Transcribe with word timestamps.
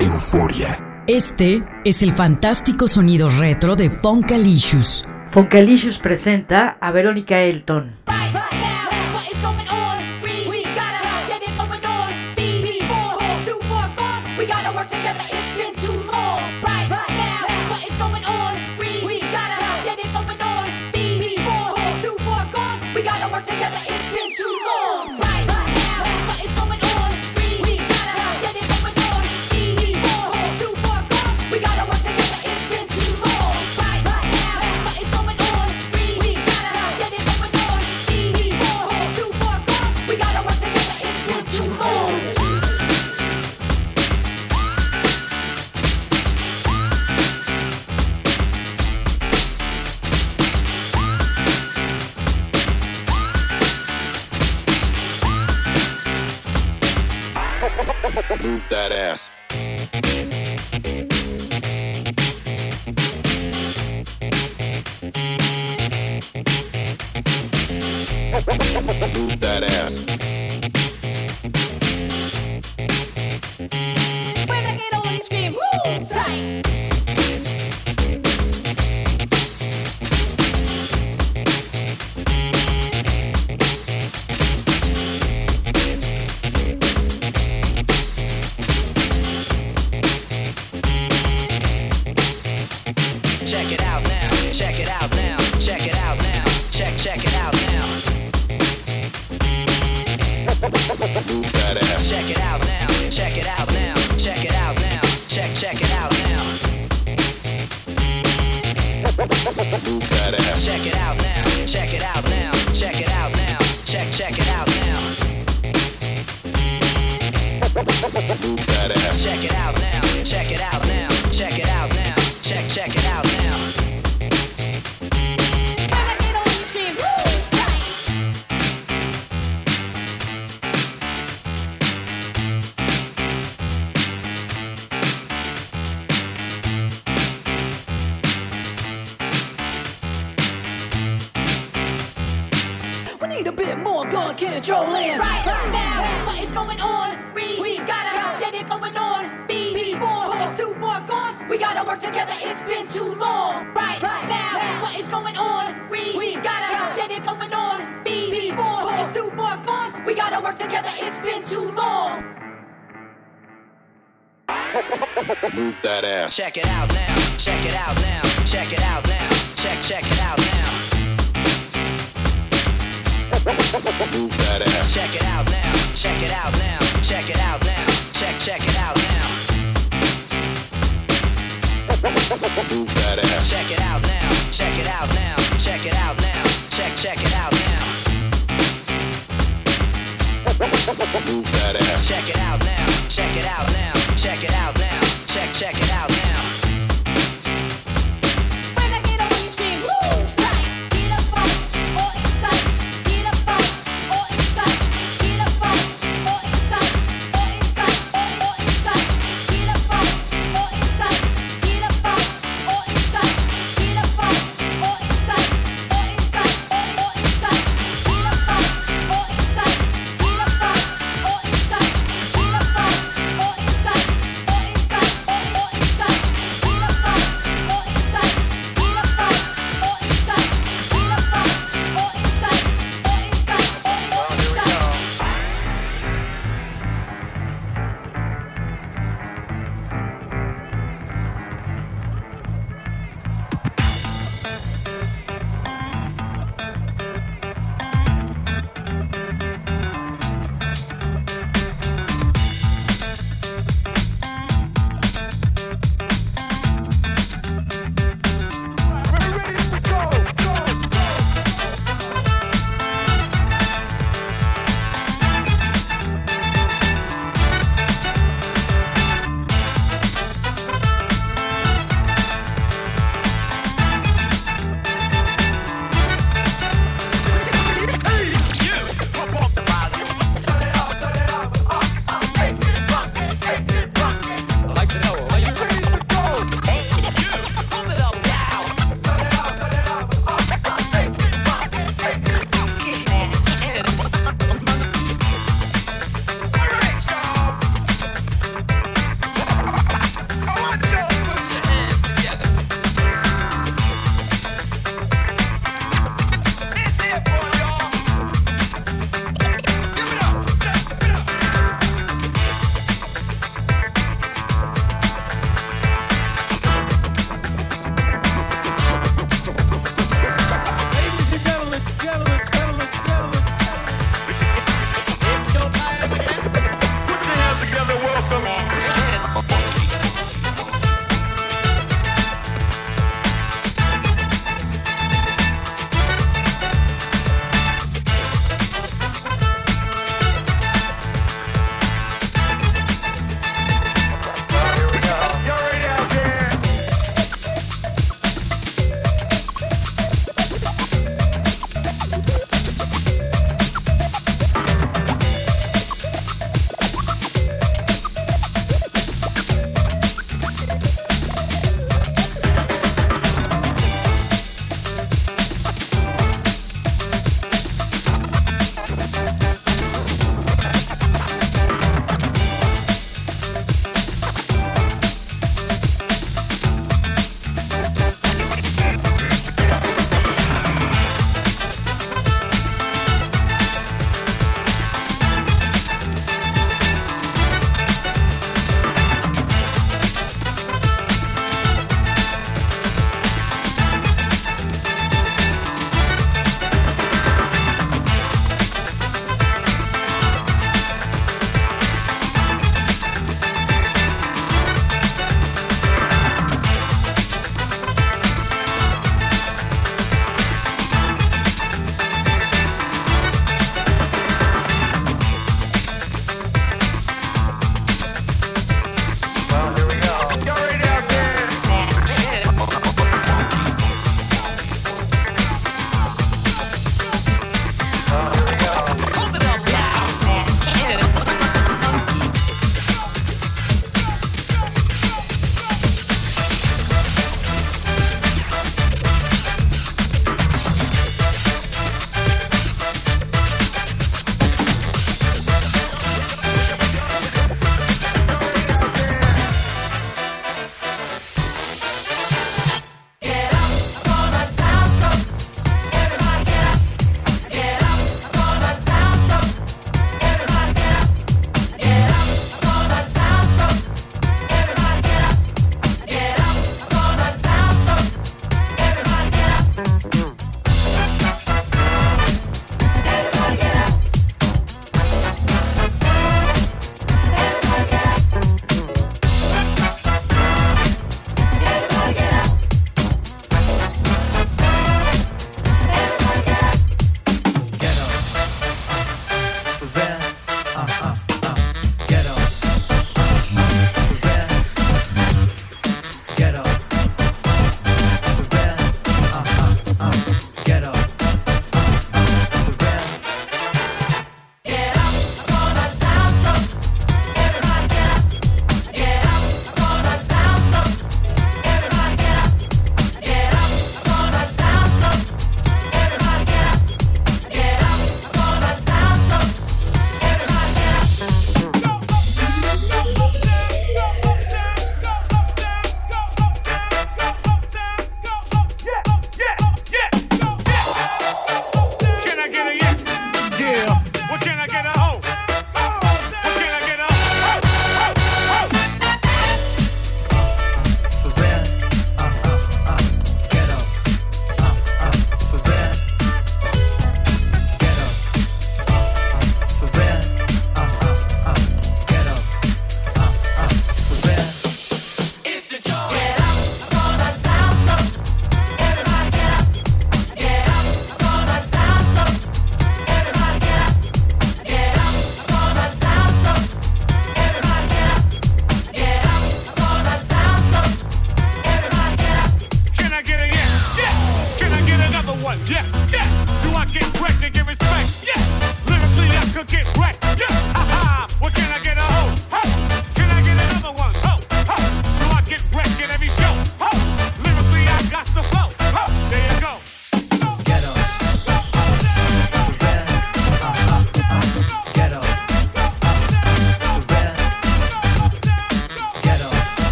Euforia. 0.00 1.04
Este 1.06 1.62
es 1.84 2.02
el 2.02 2.12
fantástico 2.12 2.88
sonido 2.88 3.28
retro 3.28 3.76
de 3.76 3.90
Funkalicious. 3.90 5.04
Funkalicious 5.30 5.98
presenta 5.98 6.78
a 6.80 6.90
Verónica 6.90 7.42
Elton. 7.42 7.90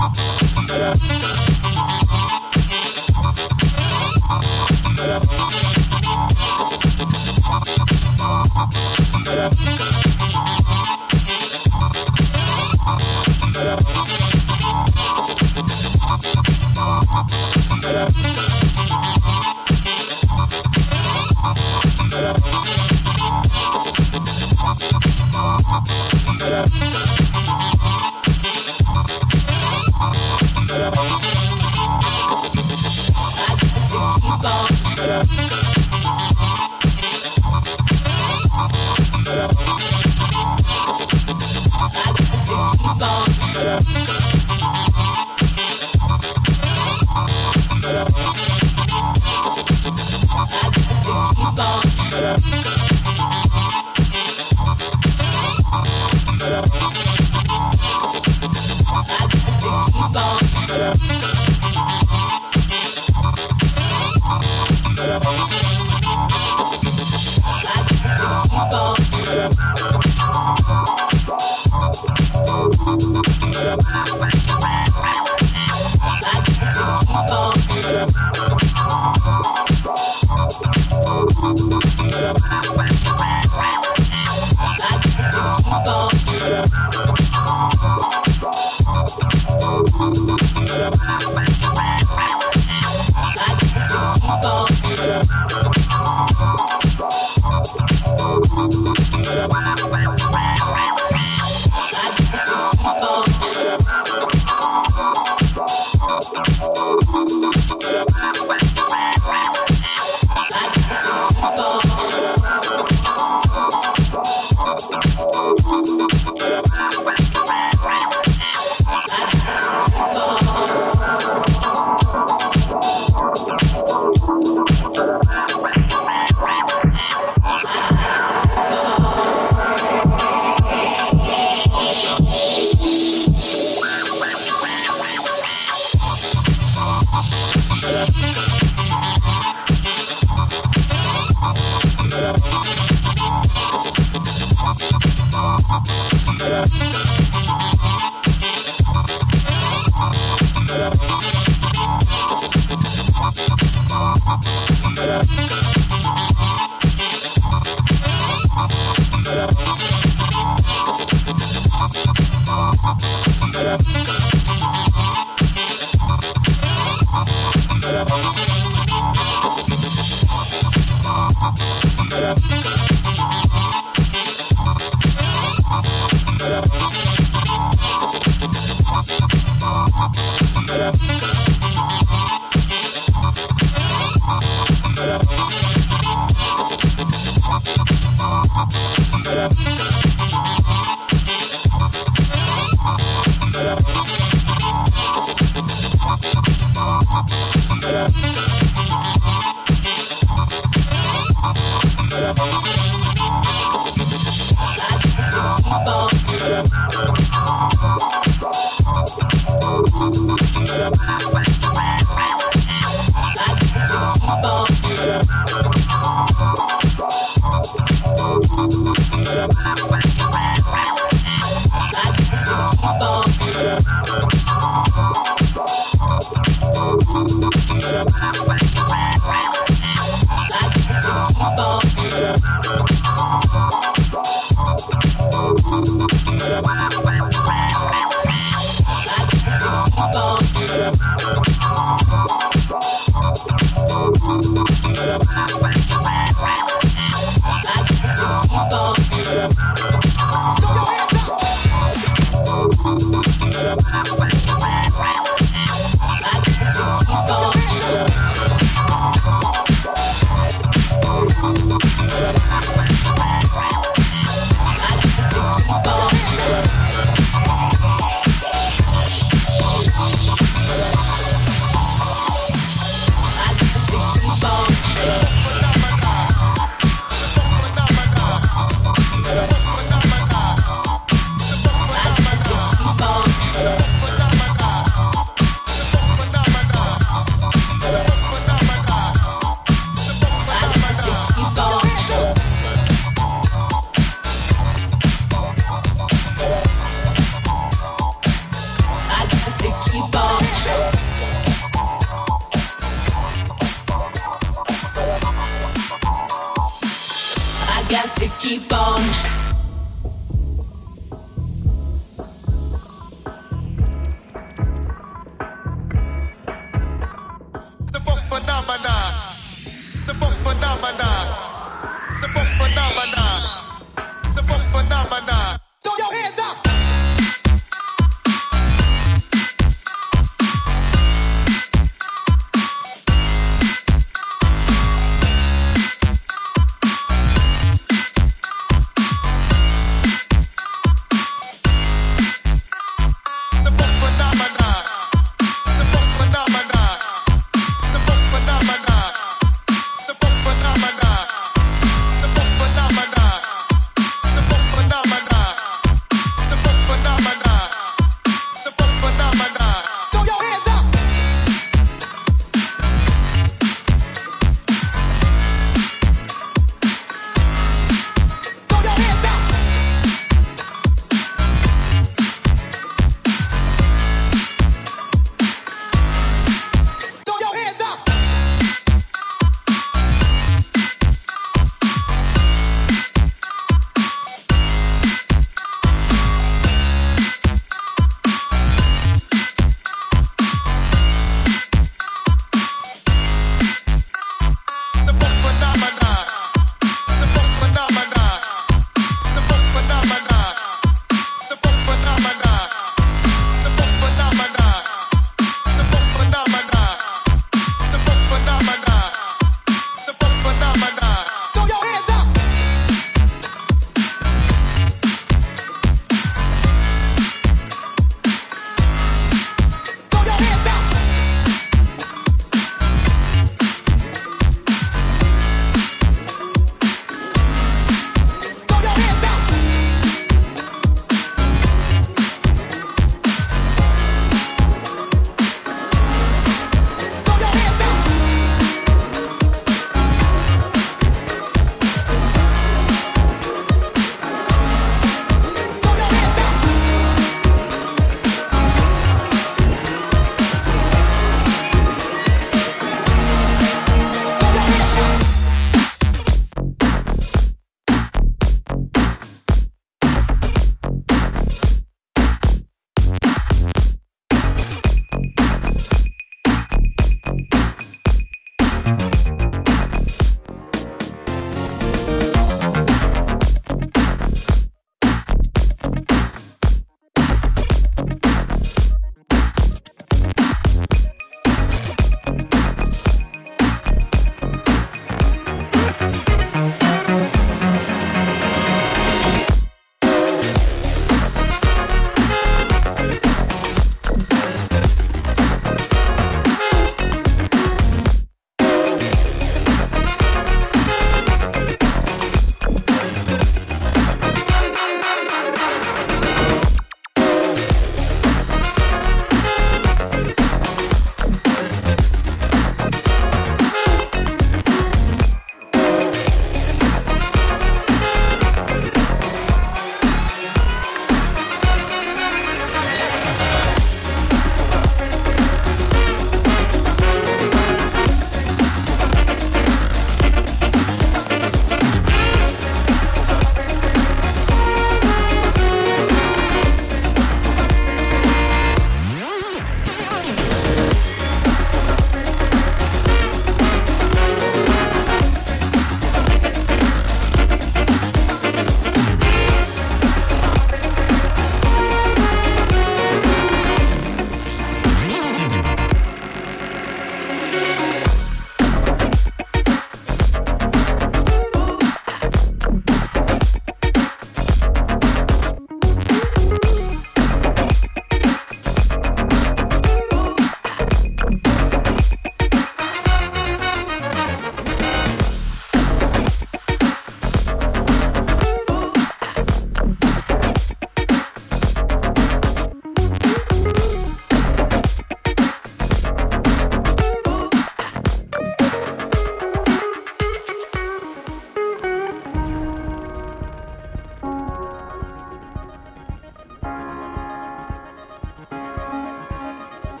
Thank 0.00 1.24
you. 1.24 1.39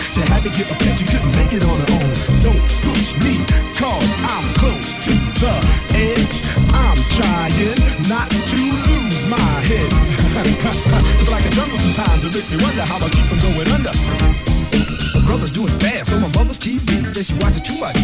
She 0.00 0.20
had 0.32 0.42
to 0.42 0.50
get 0.50 0.70
a 0.70 0.76
pet. 0.76 0.98
she 0.98 1.04
couldn't 1.04 1.32
make 1.36 1.52
it 1.52 1.64
on 1.64 1.76
her 1.76 1.90
own. 1.96 2.12
Don't 2.44 2.62
push 2.84 3.16
me, 3.24 3.40
cause 3.76 4.12
I'm 4.28 4.46
close 4.60 4.92
to 5.06 5.14
the 5.40 5.54
edge. 5.96 6.36
I'm 6.72 6.98
trying 7.16 7.76
not 8.08 8.28
to 8.30 8.58
lose 8.88 9.20
my 9.28 9.50
head. 9.64 9.90
it's 11.20 11.30
like 11.30 11.44
a 11.46 11.50
jungle 11.50 11.78
sometimes, 11.78 12.24
it 12.24 12.34
makes 12.34 12.50
me 12.50 12.58
wonder 12.62 12.82
how 12.84 12.98
I 13.00 13.08
keep 13.08 13.24
from 13.24 13.38
going 13.40 13.68
under. 13.72 13.92
My 15.14 15.24
Brothers 15.26 15.50
doing 15.50 15.72
fast, 15.80 16.10
so 16.10 16.20
my 16.20 16.28
mother's 16.36 16.58
TV 16.58 17.04
says 17.06 17.26
she 17.28 17.34
watches 17.40 17.62
too 17.62 17.78
much 17.80 17.96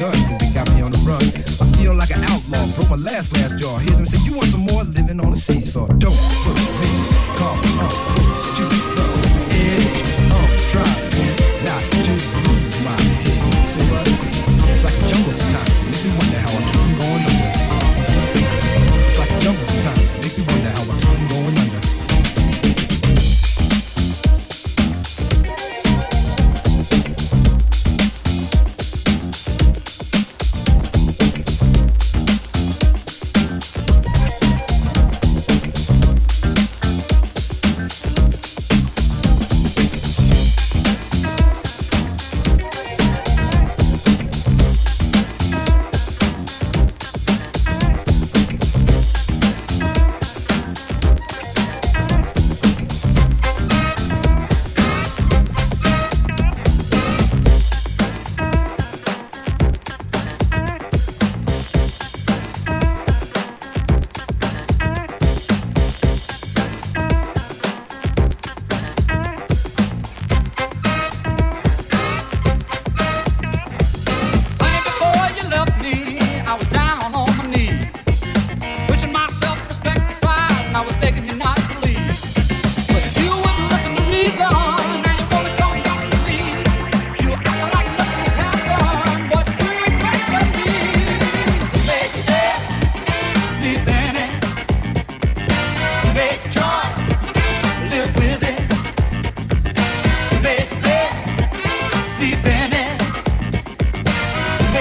cause 0.00 0.54
got 0.54 0.74
me 0.74 0.80
on 0.80 0.90
the 0.90 0.98
run. 1.04 1.20
I 1.60 1.66
feel 1.76 1.94
like 1.94 2.10
an 2.10 2.24
outlaw, 2.24 2.64
broke 2.74 2.90
my 2.90 2.96
last 2.96 3.32
glass 3.32 3.52
jar. 3.60 3.78
Hear 3.80 3.96
them 3.96 4.06
say, 4.06 4.18
you 4.24 4.36
want 4.36 4.48
some 4.48 4.60
more 4.60 4.84
living 4.84 5.20
on 5.20 5.30
the 5.32 5.38
seesaw. 5.38 5.86
Don't. 5.98 6.49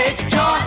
Take 0.09 0.21
your 0.21 0.29
choice. 0.29 0.58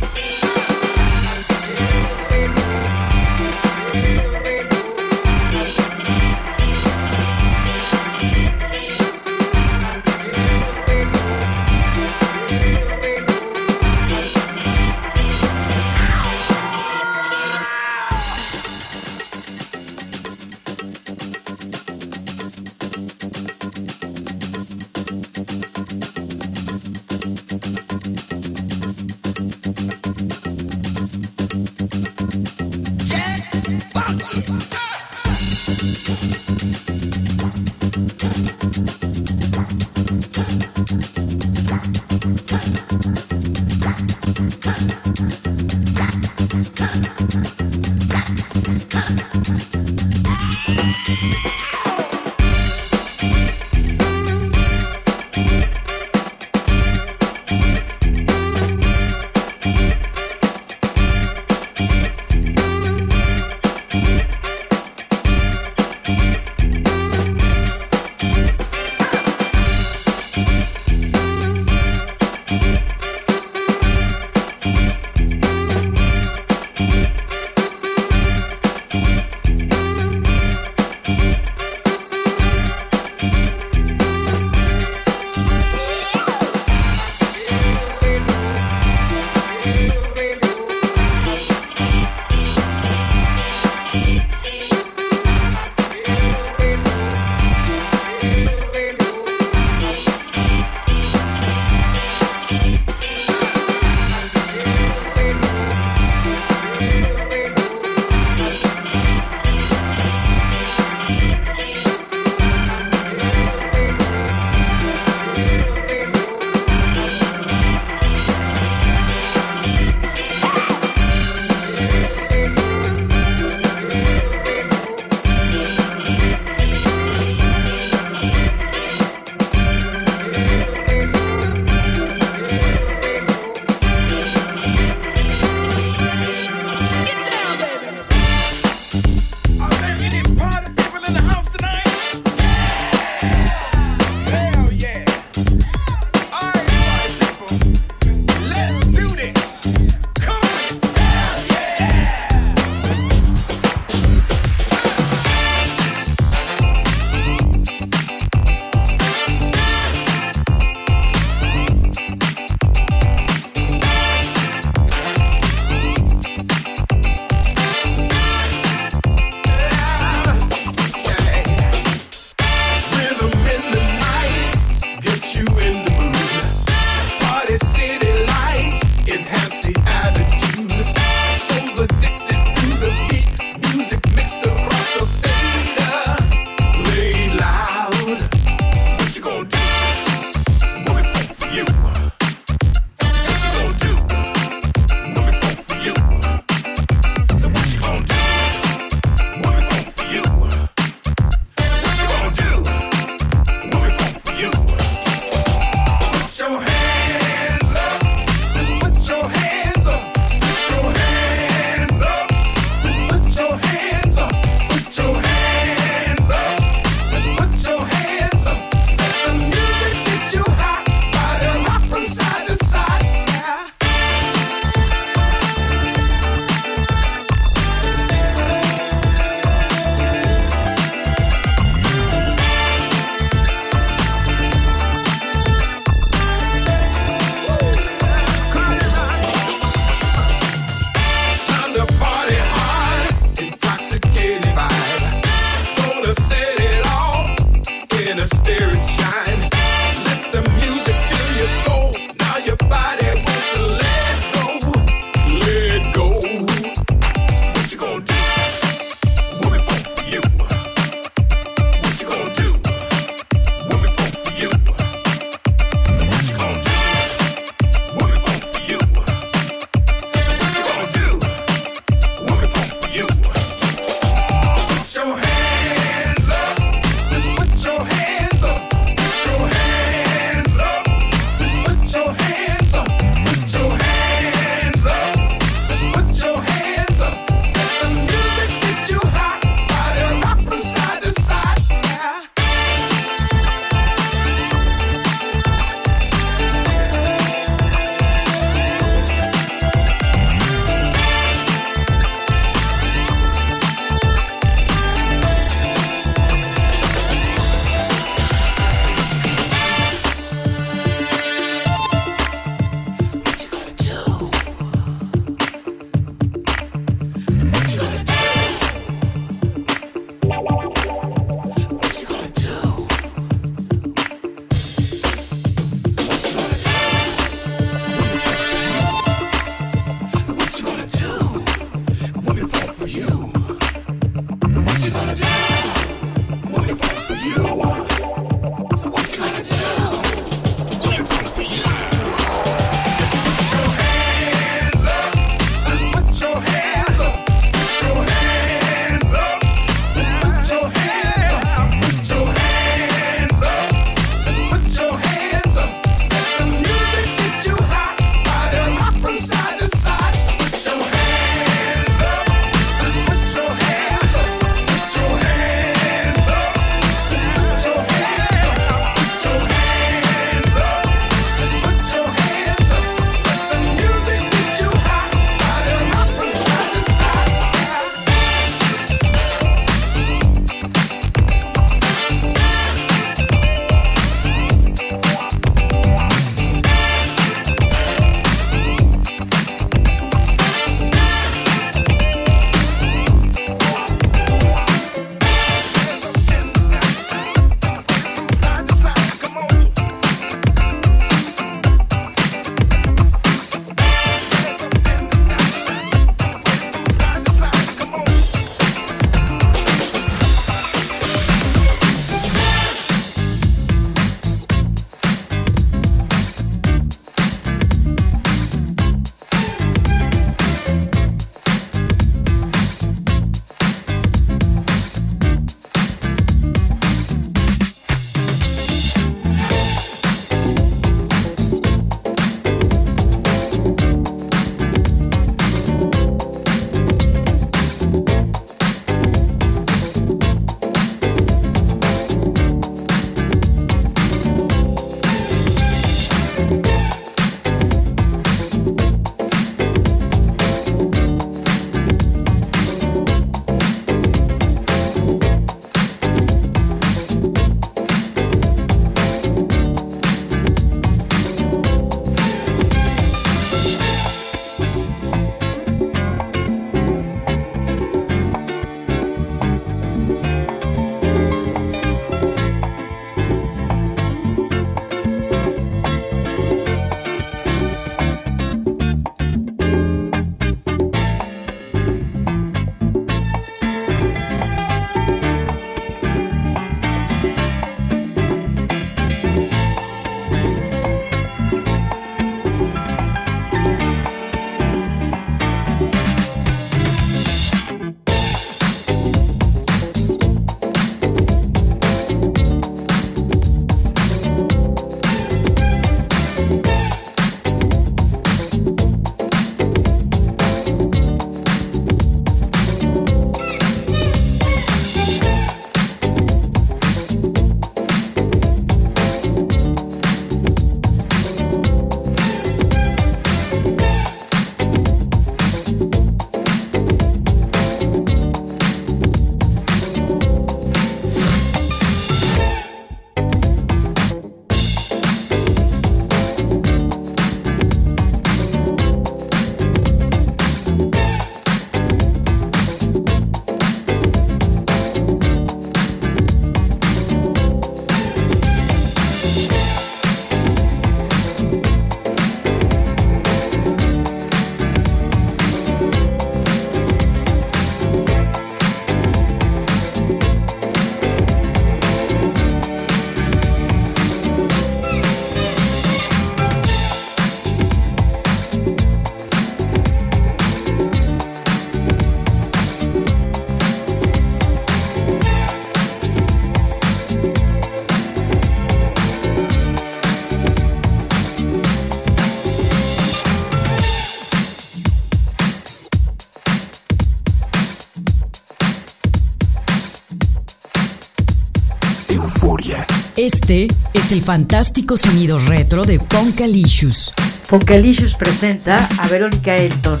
Es 593.94 594.12
el 594.12 594.22
fantástico 594.22 594.96
sonido 594.96 595.38
retro 595.38 595.82
de 595.82 595.98
Funkalicious. 595.98 597.12
Funkalicious 597.44 598.14
presenta 598.14 598.88
a 598.98 599.08
Verónica 599.08 599.56
Elton. 599.56 600.00